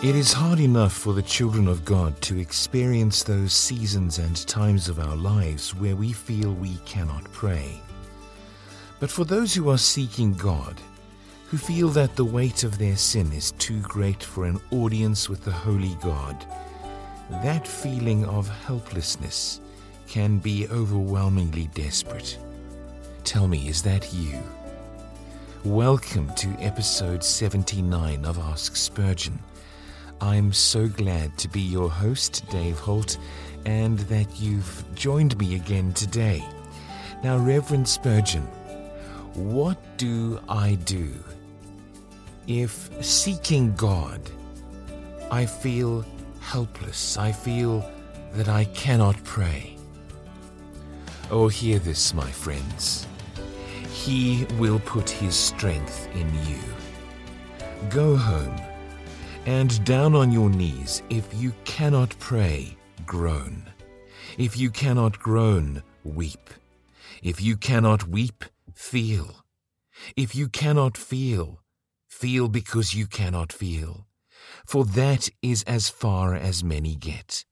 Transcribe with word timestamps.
It 0.00 0.14
is 0.14 0.32
hard 0.32 0.60
enough 0.60 0.92
for 0.92 1.12
the 1.12 1.22
children 1.22 1.66
of 1.66 1.84
God 1.84 2.20
to 2.22 2.38
experience 2.38 3.24
those 3.24 3.52
seasons 3.52 4.20
and 4.20 4.46
times 4.46 4.88
of 4.88 5.00
our 5.00 5.16
lives 5.16 5.74
where 5.74 5.96
we 5.96 6.12
feel 6.12 6.52
we 6.52 6.76
cannot 6.86 7.24
pray. 7.32 7.80
But 9.00 9.10
for 9.10 9.24
those 9.24 9.52
who 9.52 9.68
are 9.70 9.76
seeking 9.76 10.34
God, 10.34 10.80
who 11.48 11.56
feel 11.56 11.88
that 11.88 12.14
the 12.14 12.24
weight 12.24 12.62
of 12.62 12.78
their 12.78 12.96
sin 12.96 13.32
is 13.32 13.50
too 13.58 13.80
great 13.80 14.22
for 14.22 14.44
an 14.44 14.60
audience 14.70 15.28
with 15.28 15.42
the 15.44 15.50
Holy 15.50 15.96
God, 16.00 16.46
that 17.42 17.66
feeling 17.66 18.24
of 18.26 18.48
helplessness 18.48 19.60
can 20.06 20.38
be 20.38 20.68
overwhelmingly 20.68 21.70
desperate. 21.74 22.38
Tell 23.24 23.48
me, 23.48 23.66
is 23.66 23.82
that 23.82 24.14
you? 24.14 24.40
Welcome 25.64 26.32
to 26.36 26.50
episode 26.60 27.24
79 27.24 28.24
of 28.24 28.38
Ask 28.38 28.76
Spurgeon. 28.76 29.40
I'm 30.20 30.52
so 30.52 30.88
glad 30.88 31.36
to 31.38 31.48
be 31.48 31.60
your 31.60 31.88
host, 31.88 32.44
Dave 32.50 32.78
Holt, 32.78 33.18
and 33.66 33.98
that 34.00 34.40
you've 34.40 34.84
joined 34.94 35.38
me 35.38 35.54
again 35.54 35.92
today. 35.92 36.44
Now, 37.22 37.38
Reverend 37.38 37.86
Spurgeon, 37.86 38.42
what 39.34 39.78
do 39.96 40.40
I 40.48 40.74
do 40.84 41.08
if 42.48 42.90
seeking 43.04 43.74
God 43.74 44.20
I 45.30 45.46
feel 45.46 46.04
helpless? 46.40 47.16
I 47.16 47.30
feel 47.30 47.88
that 48.32 48.48
I 48.48 48.64
cannot 48.66 49.22
pray. 49.22 49.76
Oh, 51.30 51.46
hear 51.46 51.78
this, 51.78 52.12
my 52.12 52.30
friends. 52.30 53.06
He 53.92 54.46
will 54.58 54.80
put 54.80 55.08
His 55.08 55.36
strength 55.36 56.08
in 56.14 56.28
you. 56.46 56.58
Go 57.90 58.16
home 58.16 58.56
and 59.48 59.82
down 59.86 60.14
on 60.14 60.30
your 60.30 60.50
knees, 60.50 61.02
if 61.08 61.26
you 61.32 61.54
cannot 61.64 62.14
pray, 62.18 62.76
groan. 63.06 63.62
If 64.36 64.58
you 64.58 64.68
cannot 64.68 65.18
groan, 65.18 65.82
weep. 66.04 66.50
If 67.22 67.40
you 67.40 67.56
cannot 67.56 68.06
weep, 68.06 68.44
feel. 68.74 69.42
If 70.18 70.34
you 70.36 70.48
cannot 70.48 70.98
feel, 70.98 71.62
feel 72.10 72.48
because 72.48 72.94
you 72.94 73.06
cannot 73.06 73.50
feel. 73.50 74.06
For 74.66 74.84
that 74.84 75.30
is 75.40 75.62
as 75.62 75.88
far 75.88 76.34
as 76.34 76.62
many 76.62 76.94
get. 76.94 77.46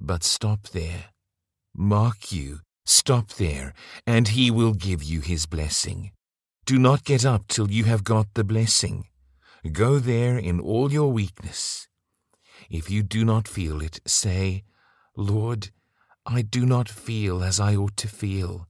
But 0.00 0.24
stop 0.24 0.70
there. 0.70 1.04
Mark 1.72 2.32
you, 2.32 2.62
stop 2.84 3.28
there, 3.34 3.74
and 4.08 4.26
he 4.26 4.50
will 4.50 4.74
give 4.74 5.04
you 5.04 5.20
his 5.20 5.46
blessing. 5.46 6.10
Do 6.64 6.80
not 6.80 7.04
get 7.04 7.24
up 7.24 7.46
till 7.46 7.70
you 7.70 7.84
have 7.84 8.02
got 8.02 8.26
the 8.34 8.42
blessing. 8.42 9.04
Go 9.72 9.98
there 9.98 10.38
in 10.38 10.60
all 10.60 10.92
your 10.92 11.12
weakness. 11.12 11.88
If 12.70 12.90
you 12.90 13.02
do 13.02 13.24
not 13.24 13.48
feel 13.48 13.82
it, 13.82 14.00
say, 14.06 14.64
Lord, 15.16 15.70
I 16.24 16.42
do 16.42 16.66
not 16.66 16.88
feel 16.88 17.42
as 17.42 17.60
I 17.60 17.76
ought 17.76 17.96
to 17.98 18.08
feel. 18.08 18.68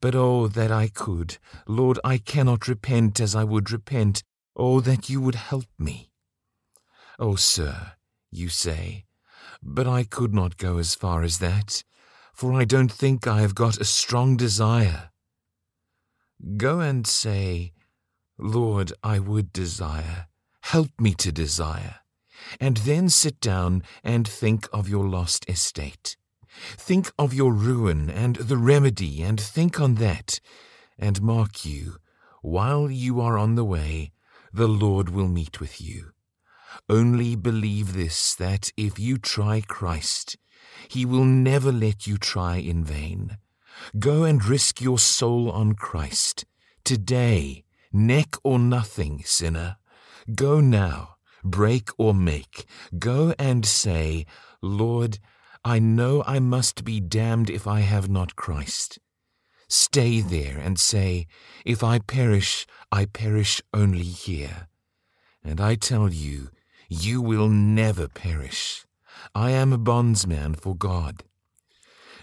But 0.00 0.14
oh, 0.14 0.48
that 0.48 0.70
I 0.70 0.88
could. 0.88 1.38
Lord, 1.66 1.98
I 2.04 2.18
cannot 2.18 2.68
repent 2.68 3.20
as 3.20 3.34
I 3.34 3.44
would 3.44 3.70
repent. 3.70 4.22
Oh, 4.54 4.80
that 4.80 5.08
you 5.08 5.20
would 5.20 5.34
help 5.34 5.66
me. 5.78 6.10
Oh, 7.18 7.36
sir, 7.36 7.92
you 8.30 8.48
say, 8.48 9.06
but 9.62 9.86
I 9.86 10.04
could 10.04 10.34
not 10.34 10.56
go 10.58 10.78
as 10.78 10.94
far 10.94 11.22
as 11.22 11.38
that, 11.38 11.82
for 12.34 12.52
I 12.52 12.64
don't 12.64 12.92
think 12.92 13.26
I 13.26 13.40
have 13.40 13.54
got 13.54 13.80
a 13.80 13.84
strong 13.84 14.36
desire. 14.36 15.10
Go 16.56 16.80
and 16.80 17.06
say, 17.06 17.72
Lord, 18.38 18.92
I 19.02 19.18
would 19.18 19.52
desire. 19.52 20.26
Help 20.62 20.90
me 21.00 21.14
to 21.14 21.32
desire. 21.32 21.96
And 22.60 22.78
then 22.78 23.08
sit 23.08 23.40
down 23.40 23.82
and 24.04 24.26
think 24.26 24.68
of 24.72 24.88
your 24.88 25.06
lost 25.06 25.48
estate. 25.48 26.16
Think 26.76 27.10
of 27.18 27.34
your 27.34 27.52
ruin 27.52 28.10
and 28.10 28.36
the 28.36 28.56
remedy, 28.56 29.22
and 29.22 29.40
think 29.40 29.80
on 29.80 29.96
that. 29.96 30.40
And 30.98 31.20
mark 31.22 31.64
you, 31.64 31.96
while 32.42 32.90
you 32.90 33.20
are 33.20 33.36
on 33.36 33.54
the 33.54 33.64
way, 33.64 34.12
the 34.52 34.68
Lord 34.68 35.10
will 35.10 35.28
meet 35.28 35.60
with 35.60 35.80
you. 35.80 36.12
Only 36.88 37.36
believe 37.36 37.92
this 37.92 38.34
that 38.34 38.72
if 38.76 38.98
you 38.98 39.18
try 39.18 39.60
Christ, 39.60 40.36
he 40.88 41.04
will 41.04 41.24
never 41.24 41.72
let 41.72 42.06
you 42.06 42.16
try 42.16 42.56
in 42.56 42.84
vain. 42.84 43.38
Go 43.98 44.24
and 44.24 44.44
risk 44.44 44.80
your 44.80 44.98
soul 44.98 45.50
on 45.50 45.74
Christ. 45.74 46.44
Today, 46.84 47.64
Neck 47.96 48.36
or 48.44 48.58
nothing, 48.58 49.22
sinner. 49.24 49.78
Go 50.34 50.60
now, 50.60 51.16
break 51.42 51.88
or 51.96 52.12
make. 52.12 52.66
Go 52.98 53.34
and 53.38 53.64
say, 53.64 54.26
Lord, 54.60 55.18
I 55.64 55.78
know 55.78 56.22
I 56.26 56.38
must 56.38 56.84
be 56.84 57.00
damned 57.00 57.48
if 57.48 57.66
I 57.66 57.80
have 57.80 58.10
not 58.10 58.36
Christ. 58.36 58.98
Stay 59.66 60.20
there 60.20 60.58
and 60.58 60.78
say, 60.78 61.26
If 61.64 61.82
I 61.82 62.00
perish, 62.00 62.66
I 62.92 63.06
perish 63.06 63.62
only 63.72 64.04
here. 64.04 64.68
And 65.42 65.58
I 65.58 65.74
tell 65.74 66.12
you, 66.12 66.50
you 66.90 67.22
will 67.22 67.48
never 67.48 68.08
perish. 68.08 68.84
I 69.34 69.52
am 69.52 69.72
a 69.72 69.78
bondsman 69.78 70.56
for 70.56 70.76
God. 70.76 71.24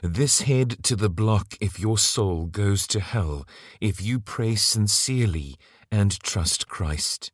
This 0.03 0.41
head 0.41 0.84
to 0.84 0.97
the 0.97 1.09
block 1.09 1.56
if 1.62 1.80
your 1.80 1.97
soul 1.97 2.47
goes 2.47 2.88
to 2.88 3.00
hell, 3.00 3.46
if 3.80 4.02
you 4.02 4.19
pray 4.19 4.56
sincerely 4.56 5.56
and 5.94 6.19
trust 6.19 6.68
Christ. 6.68 7.31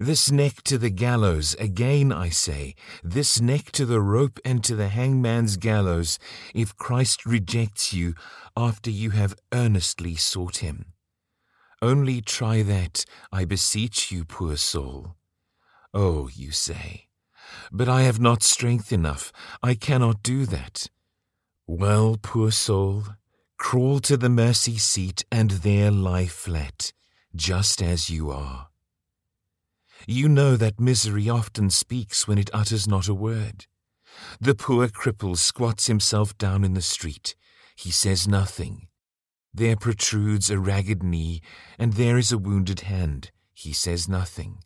This 0.00 0.30
neck 0.30 0.62
to 0.62 0.78
the 0.78 0.88
gallows, 0.88 1.54
again 1.58 2.10
I 2.10 2.30
say, 2.30 2.76
this 3.04 3.42
neck 3.42 3.72
to 3.72 3.84
the 3.84 4.00
rope 4.00 4.40
and 4.42 4.64
to 4.64 4.74
the 4.74 4.88
hangman's 4.88 5.58
gallows, 5.58 6.18
if 6.54 6.74
Christ 6.78 7.26
rejects 7.26 7.92
you 7.92 8.14
after 8.56 8.88
you 8.88 9.10
have 9.10 9.34
earnestly 9.52 10.14
sought 10.16 10.56
him. 10.58 10.94
Only 11.82 12.22
try 12.22 12.62
that, 12.62 13.04
I 13.30 13.44
beseech 13.44 14.10
you, 14.10 14.24
poor 14.24 14.56
soul. 14.56 15.14
Oh, 15.92 16.30
you 16.34 16.52
say, 16.52 17.08
but 17.70 17.86
I 17.86 18.02
have 18.04 18.18
not 18.18 18.42
strength 18.42 18.94
enough, 18.94 19.30
I 19.62 19.74
cannot 19.74 20.22
do 20.22 20.46
that. 20.46 20.88
Well, 21.70 22.16
poor 22.22 22.50
soul, 22.50 23.04
crawl 23.58 24.00
to 24.00 24.16
the 24.16 24.30
mercy 24.30 24.78
seat 24.78 25.26
and 25.30 25.50
there 25.50 25.90
lie 25.90 26.24
flat, 26.24 26.94
just 27.36 27.82
as 27.82 28.08
you 28.08 28.30
are. 28.30 28.68
You 30.06 30.30
know 30.30 30.56
that 30.56 30.80
misery 30.80 31.28
often 31.28 31.68
speaks 31.68 32.26
when 32.26 32.38
it 32.38 32.48
utters 32.54 32.88
not 32.88 33.06
a 33.06 33.12
word. 33.12 33.66
The 34.40 34.54
poor 34.54 34.88
cripple 34.88 35.36
squats 35.36 35.88
himself 35.88 36.38
down 36.38 36.64
in 36.64 36.72
the 36.72 36.80
street. 36.80 37.36
He 37.76 37.90
says 37.90 38.26
nothing. 38.26 38.88
There 39.52 39.76
protrudes 39.76 40.48
a 40.48 40.58
ragged 40.58 41.02
knee, 41.02 41.42
and 41.78 41.92
there 41.92 42.16
is 42.16 42.32
a 42.32 42.38
wounded 42.38 42.80
hand. 42.80 43.30
He 43.52 43.74
says 43.74 44.08
nothing. 44.08 44.64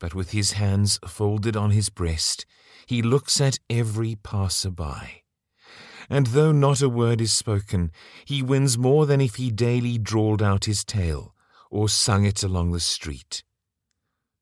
But 0.00 0.16
with 0.16 0.32
his 0.32 0.52
hands 0.52 0.98
folded 1.06 1.56
on 1.56 1.70
his 1.70 1.90
breast, 1.90 2.44
he 2.86 3.02
looks 3.02 3.40
at 3.40 3.60
every 3.70 4.16
passer 4.16 4.72
by 4.72 5.22
and 6.08 6.28
though 6.28 6.52
not 6.52 6.82
a 6.82 6.88
word 6.88 7.20
is 7.20 7.32
spoken, 7.32 7.90
he 8.24 8.42
wins 8.42 8.78
more 8.78 9.06
than 9.06 9.20
if 9.20 9.36
he 9.36 9.50
daily 9.50 9.98
drawled 9.98 10.42
out 10.42 10.64
his 10.64 10.84
tale 10.84 11.34
or 11.70 11.88
sung 11.88 12.24
it 12.24 12.42
along 12.42 12.72
the 12.72 12.80
street. 12.80 13.42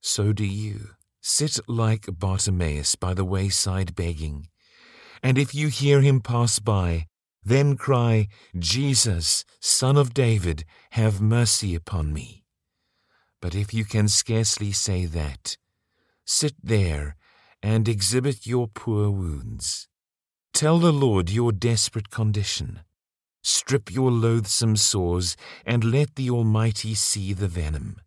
So 0.01 0.33
do 0.33 0.45
you. 0.45 0.91
Sit 1.21 1.59
like 1.67 2.07
Bartimaeus 2.07 2.95
by 2.95 3.13
the 3.13 3.25
wayside 3.25 3.97
begging, 3.97 4.47
and 5.25 5.37
if 5.37 5.57
you 5.57 5.67
hear 5.67 6.01
him 6.01 6.21
pass 6.21 6.61
by, 6.61 7.07
then 7.45 7.77
cry, 7.77 8.29
Jesus, 8.57 9.45
Son 9.61 9.97
of 9.97 10.15
David, 10.15 10.65
have 10.91 11.21
mercy 11.21 11.75
upon 11.75 12.13
me. 12.13 12.45
But 13.43 13.57
if 13.57 13.75
you 13.75 13.85
can 13.85 14.07
scarcely 14.07 14.71
say 14.71 15.05
that, 15.07 15.57
sit 16.25 16.55
there 16.63 17.17
and 17.61 17.89
exhibit 17.89 18.47
your 18.47 18.69
poor 18.69 19.11
wounds. 19.11 19.89
Tell 20.57 20.79
the 20.79 20.91
Lord 20.91 21.29
your 21.29 21.53
desperate 21.53 22.09
condition. 22.09 22.81
Strip 23.43 23.93
your 23.93 24.11
loathsome 24.11 24.77
sores, 24.77 25.37
and 25.67 25.85
let 25.85 26.15
the 26.15 26.31
Almighty 26.31 26.95
see 26.95 27.35
the 27.35 27.47
venom. 27.47 28.01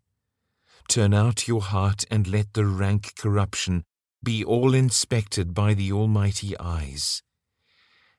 Turn 0.88 1.14
out 1.14 1.48
your 1.48 1.62
heart, 1.62 2.06
and 2.10 2.26
let 2.26 2.54
the 2.54 2.66
rank 2.66 3.14
corruption 3.16 3.84
be 4.24 4.44
all 4.44 4.74
inspected 4.74 5.54
by 5.54 5.76
the 5.76 5.92
Almighty 5.92 6.58
eyes. 6.58 7.22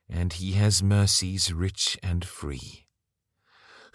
And 0.09 0.31
He 0.31 0.53
has 0.53 0.81
mercies 0.81 1.51
rich 1.51 1.99
and 2.01 2.23
free. 2.23 2.87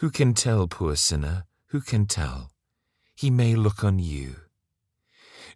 Who 0.01 0.11
can 0.11 0.35
tell, 0.35 0.69
poor 0.69 0.97
sinner, 0.97 1.47
who 1.69 1.81
can 1.81 2.05
tell? 2.05 2.51
He 3.15 3.31
may 3.31 3.55
look 3.55 3.83
on 3.83 3.99
you. 3.99 4.37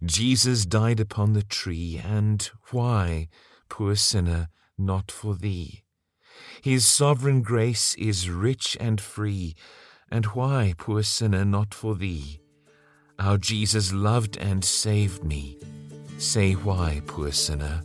Jesus 0.03 0.65
died 0.65 0.99
upon 0.99 1.33
the 1.33 1.43
tree, 1.43 2.01
and 2.03 2.49
why, 2.71 3.29
poor 3.69 3.95
sinner, 3.95 4.49
not 4.85 5.11
for 5.11 5.35
thee. 5.35 5.83
His 6.61 6.85
sovereign 6.85 7.41
grace 7.41 7.95
is 7.95 8.29
rich 8.29 8.77
and 8.79 8.99
free, 8.99 9.55
and 10.09 10.25
why, 10.27 10.73
poor 10.77 11.03
sinner, 11.03 11.45
not 11.45 11.73
for 11.73 11.95
thee? 11.95 12.39
Our 13.19 13.37
Jesus 13.37 13.93
loved 13.93 14.37
and 14.37 14.63
saved 14.63 15.23
me. 15.23 15.57
Say 16.17 16.53
why, 16.53 17.01
poor 17.07 17.31
sinner, 17.31 17.81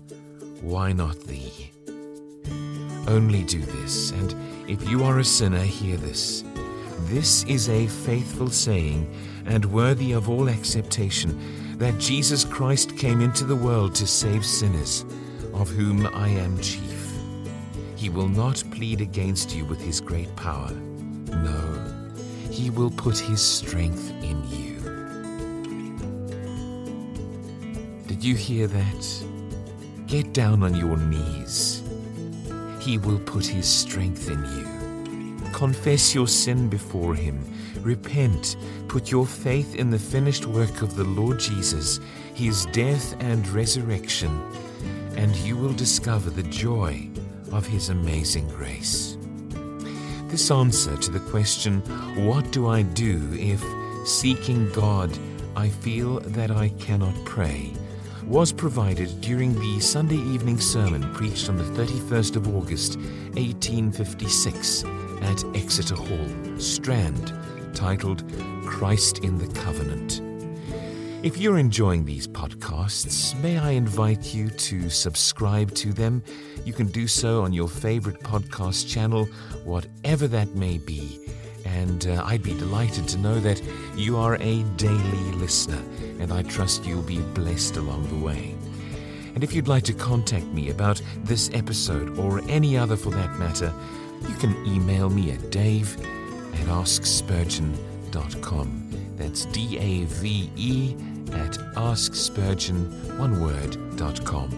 why 0.61 0.93
not 0.93 1.21
thee? 1.21 1.73
Only 3.09 3.45
do 3.45 3.61
this, 3.61 4.11
and 4.13 4.35
if 4.69 4.89
you 4.89 5.05
are 5.05 5.19
a 5.19 5.25
sinner, 5.25 5.63
hear 5.63 5.97
this. 5.97 6.43
This 7.01 7.45
is 7.45 7.69
a 7.69 7.87
faithful 7.87 8.49
saying 8.49 9.09
and 9.47 9.65
worthy 9.67 10.13
of 10.13 10.29
all 10.29 10.49
acceptation 10.49 11.79
that 11.79 11.99
Jesus 11.99 12.45
Christ 12.45 12.97
came 12.97 13.21
into 13.21 13.45
the 13.45 13.55
world 13.55 13.95
to 13.97 14.07
save 14.07 14.45
sinners, 14.45 15.05
of 15.57 15.71
whom 15.71 16.07
I 16.07 16.29
am 16.29 16.61
chief. 16.61 17.13
He 17.97 18.11
will 18.11 18.29
not 18.29 18.63
plead 18.71 19.01
against 19.01 19.55
you 19.55 19.65
with 19.65 19.81
his 19.81 20.01
great 20.01 20.35
power. 20.37 20.71
No, 20.71 22.15
he 22.51 22.71
will 22.71 22.91
put 22.91 23.19
his 23.19 23.41
strength 23.41 24.11
in 24.23 24.43
you. 24.51 24.77
Did 28.07 28.23
you 28.23 28.35
hear 28.35 28.67
that? 28.67 29.25
Get 30.07 30.33
down 30.33 30.63
on 30.63 30.75
your 30.75 30.97
knees. 30.97 31.83
He 32.79 32.99
will 32.99 33.19
put 33.19 33.45
his 33.45 33.67
strength 33.67 34.31
in 34.31 34.45
you. 34.57 35.51
Confess 35.53 36.15
your 36.15 36.29
sin 36.29 36.69
before 36.69 37.15
him. 37.15 37.45
Repent. 37.81 38.57
Put 38.89 39.11
your 39.11 39.27
faith 39.27 39.75
in 39.75 39.91
the 39.91 39.99
finished 39.99 40.47
work 40.47 40.83
of 40.83 40.97
the 40.97 41.05
Lord 41.05 41.41
Jesus, 41.41 41.99
his 42.35 42.67
death 42.67 43.17
and 43.21 43.47
resurrection, 43.49 44.31
and 45.17 45.35
you 45.37 45.57
will 45.57 45.73
discover 45.73 46.31
the 46.31 46.43
joy 46.45 47.09
of 47.53 47.67
his 47.67 47.89
amazing 47.89 48.49
grace. 48.49 49.17
This 50.29 50.51
answer 50.51 50.97
to 50.97 51.11
the 51.11 51.21
question, 51.31 51.81
What 52.27 52.51
do 52.53 52.69
I 52.69 52.83
do 52.83 53.29
if, 53.33 53.63
seeking 54.07 54.71
God, 54.73 55.17
I 55.55 55.69
feel 55.69 56.21
that 56.21 56.51
I 56.51 56.69
cannot 56.71 57.15
pray? 57.25 57.73
was 58.27 58.53
provided 58.53 59.21
during 59.21 59.55
the 59.55 59.79
Sunday 59.79 60.17
evening 60.17 60.59
sermon 60.59 61.13
preached 61.15 61.49
on 61.49 61.57
the 61.57 61.65
31st 61.81 62.35
of 62.35 62.57
August, 62.57 62.97
1856, 63.35 64.85
at 65.23 65.45
Exeter 65.55 65.95
Hall, 65.95 66.59
Strand, 66.59 67.33
titled 67.73 68.25
Christ 68.65 69.19
in 69.19 69.39
the 69.39 69.47
Covenant. 69.61 70.26
If 71.23 71.39
you're 71.39 71.59
enjoying 71.59 72.05
these 72.05 72.29
podcasts, 72.29 73.35
may 73.41 73.57
I 73.59 73.71
invite 73.71 74.35
you 74.35 74.51
to 74.51 74.91
subscribe 74.91 75.73
to 75.77 75.91
them? 75.93 76.23
You 76.65 76.75
can 76.75 76.89
do 76.89 77.09
so 77.09 77.43
on 77.43 77.55
your 77.55 77.69
favorite 77.69 78.21
podcast 78.21 78.89
channel, 78.89 79.25
whatever 79.65 80.29
that 80.29 80.55
may 80.55 80.79
be. 80.79 81.19
And 81.65 82.07
uh, 82.07 82.23
I'd 82.25 82.43
be 82.43 82.53
delighted 82.55 83.09
to 83.09 83.19
know 83.19 83.41
that 83.41 83.63
you 83.97 84.19
are 84.19 84.37
a 84.37 84.63
daily 84.77 85.33
listener, 85.33 85.83
and 86.21 86.33
I 86.33 86.43
trust 86.43 86.85
you'll 86.85 87.03
be 87.03 87.19
blessed 87.19 87.79
along 87.79 88.09
the 88.09 88.19
way. 88.25 88.55
And 89.35 89.43
if 89.43 89.53
you'd 89.55 89.69
like 89.69 89.85
to 89.85 89.95
contact 89.95 90.47
me 90.47 90.71
about 90.71 91.01
this 91.25 91.51
episode 91.55 92.19
or 92.19 92.43
any 92.49 92.77
other 92.77 92.97
for 92.97 93.11
that 93.11 93.39
matter, 93.39 93.73
you 94.29 94.35
can 94.35 94.55
email 94.67 95.09
me 95.11 95.33
at 95.33 95.51
dave 95.51 95.97
at 96.55 96.67
askspurgeon.com. 96.67 99.06
That's 99.17 99.47
D 99.47 99.79
A 99.79 100.05
V 100.05 100.51
E 100.57 100.95
at 101.33 101.59
askspurgeon, 101.75 103.19
one 103.19 103.41
word, 103.41 103.97
dot 103.97 104.25
com. 104.25 104.51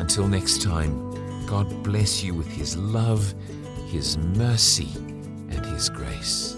Until 0.00 0.26
next 0.26 0.62
time, 0.62 1.46
God 1.46 1.82
bless 1.82 2.22
you 2.22 2.34
with 2.34 2.48
His 2.48 2.76
love, 2.76 3.34
His 3.88 4.16
mercy, 4.18 4.88
and 5.50 5.64
His 5.66 5.88
grace. 5.88 6.56